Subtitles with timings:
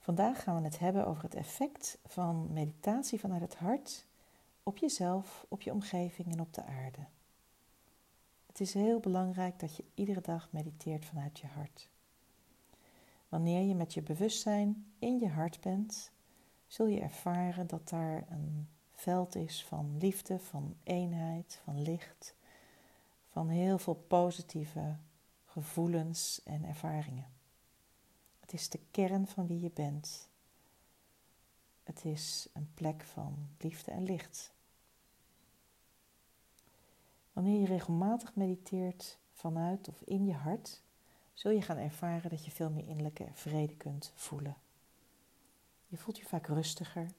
[0.00, 4.06] Vandaag gaan we het hebben over het effect van meditatie vanuit het hart
[4.62, 7.06] op jezelf, op je omgeving en op de aarde.
[8.46, 11.88] Het is heel belangrijk dat je iedere dag mediteert vanuit je hart.
[13.28, 16.12] Wanneer je met je bewustzijn in je hart bent,
[16.66, 22.34] zul je ervaren dat daar een veld is van liefde, van eenheid, van licht,
[23.30, 24.96] van heel veel positieve
[25.44, 27.39] gevoelens en ervaringen.
[28.50, 30.28] Het is de kern van wie je bent.
[31.82, 34.52] Het is een plek van liefde en licht.
[37.32, 40.82] Wanneer je regelmatig mediteert vanuit of in je hart,
[41.32, 44.56] zul je gaan ervaren dat je veel meer innerlijke vrede kunt voelen.
[45.86, 47.10] Je voelt je vaak rustiger.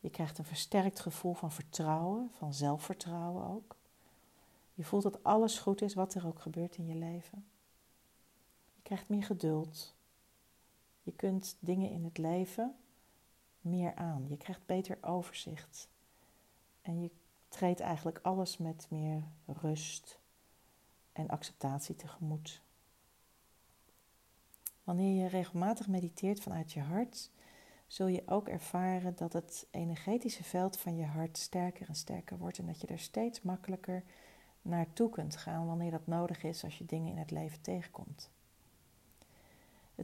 [0.00, 3.76] Je krijgt een versterkt gevoel van vertrouwen, van zelfvertrouwen ook.
[4.74, 7.46] Je voelt dat alles goed is wat er ook gebeurt in je leven.
[8.74, 9.94] Je krijgt meer geduld.
[11.06, 12.76] Je kunt dingen in het leven
[13.60, 14.28] meer aan.
[14.28, 15.88] Je krijgt beter overzicht.
[16.82, 17.10] En je
[17.48, 20.20] treedt eigenlijk alles met meer rust
[21.12, 22.62] en acceptatie tegemoet.
[24.84, 27.30] Wanneer je regelmatig mediteert vanuit je hart,
[27.86, 32.58] zul je ook ervaren dat het energetische veld van je hart sterker en sterker wordt
[32.58, 34.02] en dat je er steeds makkelijker
[34.62, 38.30] naartoe kunt gaan wanneer dat nodig is als je dingen in het leven tegenkomt.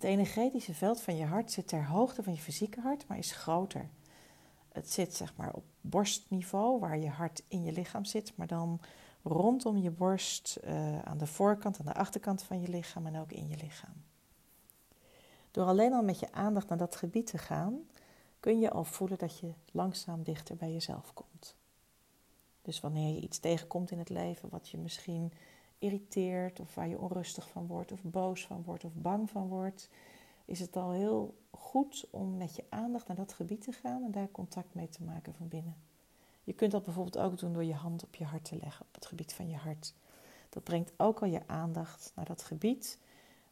[0.03, 3.33] Het energetische veld van je hart zit ter hoogte van je fysieke hart, maar is
[3.33, 3.89] groter.
[4.73, 8.81] Het zit zeg maar op borstniveau, waar je hart in je lichaam zit, maar dan
[9.23, 13.33] rondom je borst, uh, aan de voorkant, aan de achterkant van je lichaam en ook
[13.33, 14.05] in je lichaam.
[15.51, 17.79] Door alleen al met je aandacht naar dat gebied te gaan,
[18.41, 21.57] kun je al voelen dat je langzaam dichter bij jezelf komt.
[22.63, 25.33] Dus wanneer je iets tegenkomt in het leven wat je misschien
[25.83, 29.89] irriteert of waar je onrustig van wordt of boos van wordt of bang van wordt,
[30.45, 34.11] is het al heel goed om met je aandacht naar dat gebied te gaan en
[34.11, 35.77] daar contact mee te maken van binnen.
[36.45, 38.95] Je kunt dat bijvoorbeeld ook doen door je hand op je hart te leggen, op
[38.95, 39.95] het gebied van je hart.
[40.49, 42.99] Dat brengt ook al je aandacht naar dat gebied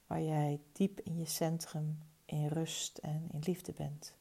[0.06, 4.14] waar jij diep in je centrum in rust en in liefde bent.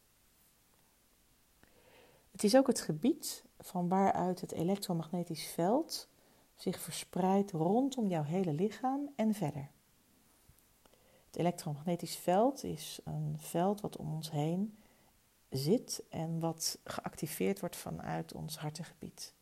[2.31, 6.08] Het is ook het gebied van waaruit het elektromagnetisch veld
[6.62, 9.70] zich verspreidt rondom jouw hele lichaam en verder.
[11.25, 14.78] Het elektromagnetisch veld is een veld wat om ons heen
[15.50, 19.34] zit en wat geactiveerd wordt vanuit ons hartengebied.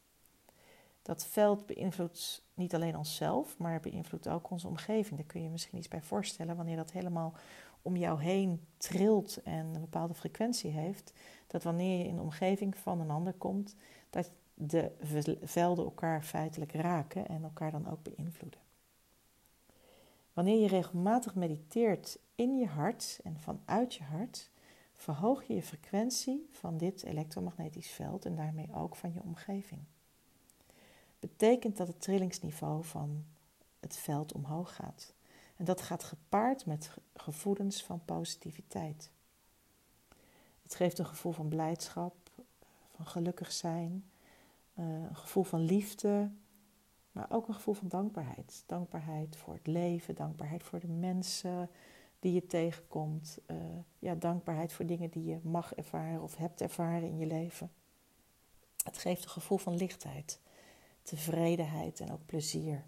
[1.01, 5.19] Dat veld beïnvloedt niet alleen onszelf, maar beïnvloedt ook onze omgeving.
[5.19, 7.33] Daar kun je je misschien iets bij voorstellen wanneer dat helemaal
[7.81, 11.13] om jou heen trilt en een bepaalde frequentie heeft.
[11.47, 13.75] Dat wanneer je in de omgeving van een ander komt,
[14.09, 14.91] dat de
[15.43, 18.59] velden elkaar feitelijk raken en elkaar dan ook beïnvloeden.
[20.33, 24.49] Wanneer je regelmatig mediteert in je hart en vanuit je hart,
[24.93, 29.81] verhoog je je frequentie van dit elektromagnetisch veld en daarmee ook van je omgeving.
[31.19, 33.25] Betekent dat het trillingsniveau van
[33.79, 35.13] het veld omhoog gaat.
[35.55, 39.11] En dat gaat gepaard met gevoelens van positiviteit.
[40.63, 42.15] Het geeft een gevoel van blijdschap,
[42.95, 44.05] van gelukkig zijn,
[44.77, 46.31] een gevoel van liefde,
[47.11, 48.63] maar ook een gevoel van dankbaarheid.
[48.65, 51.69] Dankbaarheid voor het leven, dankbaarheid voor de mensen
[52.19, 53.39] die je tegenkomt.
[53.47, 53.57] Uh,
[53.99, 57.71] ja, dankbaarheid voor dingen die je mag ervaren of hebt ervaren in je leven.
[58.83, 60.39] Het geeft een gevoel van lichtheid,
[61.01, 62.85] tevredenheid en ook plezier.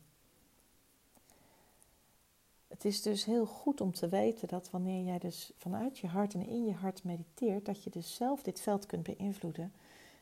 [2.67, 6.33] Het is dus heel goed om te weten dat wanneer jij dus vanuit je hart
[6.33, 9.73] en in je hart mediteert, dat je dus zelf dit veld kunt beïnvloeden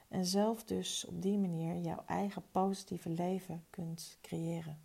[0.07, 4.79] en zelf dus op die manier jouw eigen positieve leven kunt creëren.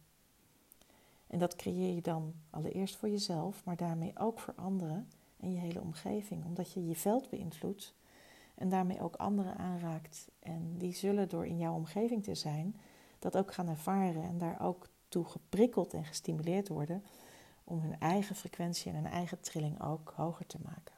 [1.27, 5.09] En dat creëer je dan allereerst voor jezelf, maar daarmee ook voor anderen
[5.41, 7.95] en je hele omgeving, omdat je je veld beïnvloedt
[8.55, 10.29] en daarmee ook anderen aanraakt.
[10.39, 12.77] En die zullen door in jouw omgeving te zijn
[13.19, 17.05] dat ook gaan ervaren en daar ook toe geprikkeld en gestimuleerd worden
[17.65, 20.95] om hun eigen frequentie en hun eigen trilling ook hoger te maken.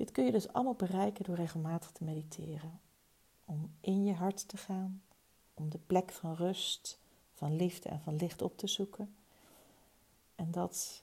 [0.00, 2.80] Dit kun je dus allemaal bereiken door regelmatig te mediteren.
[3.44, 5.02] Om in je hart te gaan,
[5.54, 6.98] om de plek van rust,
[7.32, 9.14] van liefde en van licht op te zoeken.
[10.34, 11.02] En dat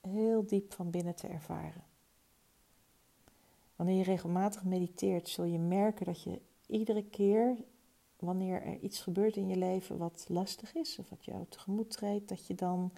[0.00, 1.84] heel diep van binnen te ervaren.
[3.76, 7.56] Wanneer je regelmatig mediteert, zul je merken dat je iedere keer,
[8.18, 12.28] wanneer er iets gebeurt in je leven wat lastig is of wat jou tegemoet treedt,
[12.28, 12.92] dat je dan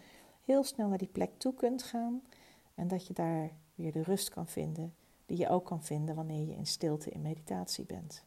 [0.44, 2.22] heel snel naar die plek toe kunt gaan
[2.74, 4.94] en dat je daar weer de rust kan vinden
[5.28, 8.24] die je ook kan vinden wanneer je in stilte in meditatie bent.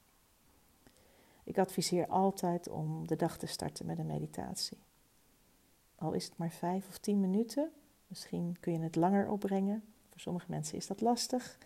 [1.44, 4.78] Ik adviseer altijd om de dag te starten met een meditatie.
[5.96, 7.72] Al is het maar vijf of tien minuten,
[8.12, 9.84] Misschien kun je het langer opbrengen.
[10.10, 11.58] Voor sommige mensen is dat lastig.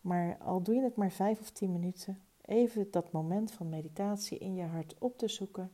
[0.00, 4.38] Maar al doe je het maar vijf of tien minuten, even dat moment van meditatie
[4.38, 5.70] in je hart op te zoeken,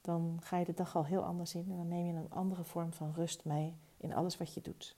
[0.00, 2.64] dan ga je de dag al heel anders in en dan neem je een andere
[2.64, 4.96] vorm van rust mee in alles wat je doet.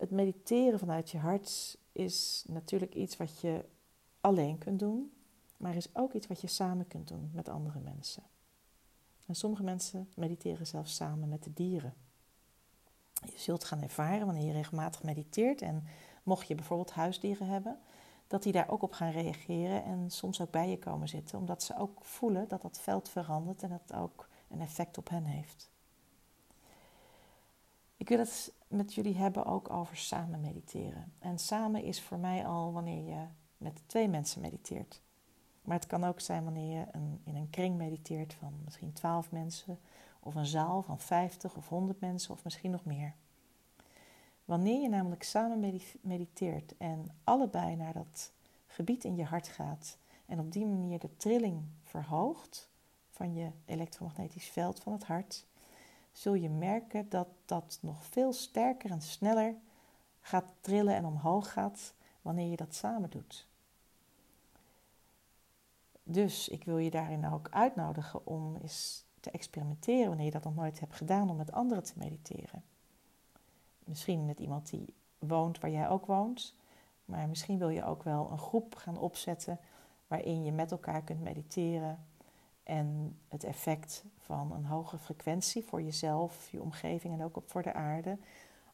[0.00, 3.64] Het mediteren vanuit je hart is natuurlijk iets wat je
[4.20, 5.12] alleen kunt doen,
[5.56, 8.22] maar is ook iets wat je samen kunt doen met andere mensen.
[9.26, 11.94] En sommige mensen mediteren zelfs samen met de dieren.
[13.24, 15.84] Je zult gaan ervaren wanneer je regelmatig mediteert en
[16.22, 17.78] mocht je bijvoorbeeld huisdieren hebben,
[18.26, 21.62] dat die daar ook op gaan reageren en soms ook bij je komen zitten, omdat
[21.62, 25.24] ze ook voelen dat dat veld verandert en dat het ook een effect op hen
[25.24, 25.70] heeft.
[28.00, 31.12] Ik wil het met jullie hebben ook over samen mediteren.
[31.18, 33.26] En samen is voor mij al wanneer je
[33.56, 35.00] met twee mensen mediteert.
[35.62, 36.86] Maar het kan ook zijn wanneer je
[37.24, 39.78] in een kring mediteert van misschien twaalf mensen,
[40.20, 43.14] of een zaal van 50 of 100 mensen, of misschien nog meer.
[44.44, 48.32] Wanneer je namelijk samen mediteert en allebei naar dat
[48.66, 52.70] gebied in je hart gaat en op die manier de trilling verhoogt
[53.10, 55.46] van je elektromagnetisch veld van het hart,
[56.12, 59.54] zul je merken dat dat nog veel sterker en sneller
[60.20, 63.48] gaat trillen en omhoog gaat wanneer je dat samen doet.
[66.02, 70.54] Dus ik wil je daarin ook uitnodigen om eens te experimenteren wanneer je dat nog
[70.54, 72.62] nooit hebt gedaan om met anderen te mediteren.
[73.84, 76.54] Misschien met iemand die woont waar jij ook woont,
[77.04, 79.58] maar misschien wil je ook wel een groep gaan opzetten
[80.06, 82.04] waarin je met elkaar kunt mediteren
[82.62, 87.72] en het effect van een hoge frequentie voor jezelf, je omgeving en ook voor de
[87.72, 88.18] aarde,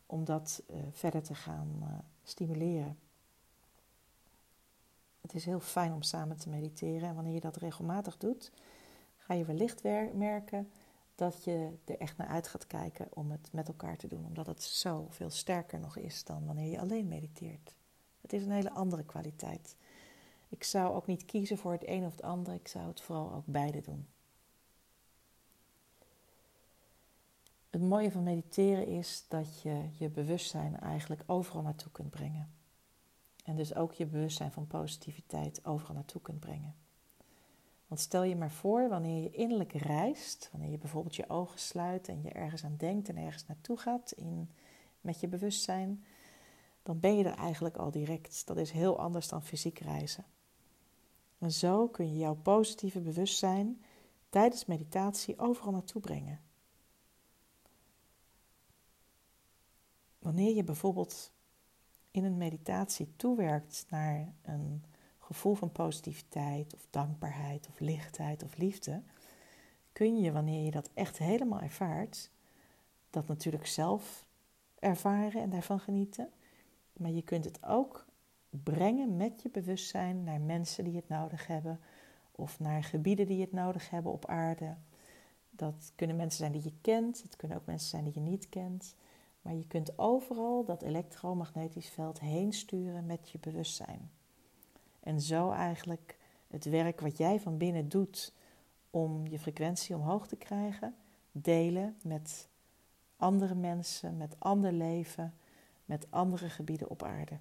[0.07, 1.89] om dat uh, verder te gaan uh,
[2.23, 2.99] stimuleren.
[5.21, 8.53] Het is heel fijn om samen te mediteren en wanneer je dat regelmatig doet,
[9.17, 9.83] ga je wellicht
[10.15, 10.71] merken
[11.15, 14.47] dat je er echt naar uit gaat kijken om het met elkaar te doen, omdat
[14.47, 17.75] het zo veel sterker nog is dan wanneer je alleen mediteert.
[18.21, 19.77] Het is een hele andere kwaliteit.
[20.49, 23.33] Ik zou ook niet kiezen voor het een of het ander, ik zou het vooral
[23.33, 24.07] ook beide doen.
[27.77, 32.51] Het mooie van mediteren is dat je je bewustzijn eigenlijk overal naartoe kunt brengen.
[33.45, 36.75] En dus ook je bewustzijn van positiviteit overal naartoe kunt brengen.
[37.87, 42.09] Want stel je maar voor, wanneer je innerlijk reist, wanneer je bijvoorbeeld je ogen sluit
[42.09, 44.51] en je ergens aan denkt en ergens naartoe gaat in,
[45.01, 46.05] met je bewustzijn,
[46.83, 48.47] dan ben je er eigenlijk al direct.
[48.47, 50.25] Dat is heel anders dan fysiek reizen.
[51.39, 53.83] En zo kun je jouw positieve bewustzijn
[54.29, 56.41] tijdens meditatie overal naartoe brengen.
[60.27, 61.33] Wanneer je bijvoorbeeld
[62.11, 64.85] in een meditatie toewerkt naar een
[65.19, 69.03] gevoel van positiviteit of dankbaarheid of lichtheid of liefde,
[69.93, 72.31] kun je wanneer je dat echt helemaal ervaart,
[73.11, 74.27] dat natuurlijk zelf
[74.79, 76.31] ervaren en daarvan genieten.
[76.93, 78.07] Maar je kunt het ook
[78.51, 81.81] brengen met je bewustzijn naar mensen die het nodig hebben
[82.33, 84.77] of naar gebieden die het nodig hebben op aarde.
[85.51, 88.49] Dat kunnen mensen zijn die je kent, het kunnen ook mensen zijn die je niet
[88.49, 88.97] kent.
[89.47, 94.11] Maar je kunt overal dat elektromagnetisch veld heen sturen met je bewustzijn.
[95.01, 98.33] En zo eigenlijk het werk wat jij van binnen doet
[98.91, 100.95] om je frequentie omhoog te krijgen,
[101.33, 102.49] delen met
[103.17, 105.35] andere mensen, met ander leven,
[105.85, 107.39] met andere gebieden op aarde.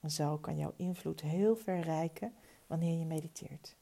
[0.00, 2.34] En zo kan jouw invloed heel ver reiken
[2.66, 3.76] wanneer je mediteert.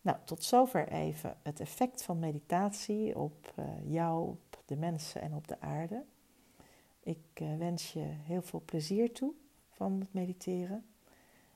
[0.00, 5.34] Nou, tot zover even het effect van meditatie op uh, jou, op de mensen en
[5.34, 6.04] op de aarde.
[7.00, 9.32] Ik uh, wens je heel veel plezier toe
[9.70, 10.86] van het mediteren.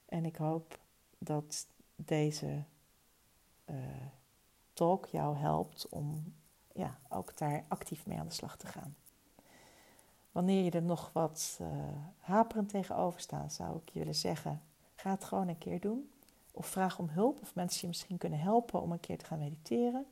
[0.06, 0.78] En ik hoop
[1.18, 1.66] dat
[1.96, 2.64] deze
[3.70, 3.76] uh,
[4.72, 6.34] talk jou helpt om
[6.72, 8.96] ja, ook daar actief mee aan de slag te gaan.
[10.32, 11.68] Wanneer je er nog wat uh,
[12.18, 14.62] haperend tegenover staat, zou ik je willen zeggen:
[14.94, 16.10] ga het gewoon een keer doen.
[16.52, 19.38] Of vraag om hulp, of mensen je misschien kunnen helpen om een keer te gaan
[19.38, 20.06] mediteren.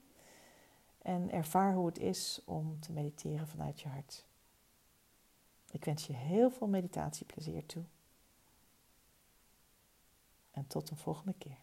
[1.03, 4.27] En ervaar hoe het is om te mediteren vanuit je hart.
[5.71, 7.85] Ik wens je heel veel meditatieplezier toe.
[10.51, 11.59] En tot een volgende keer.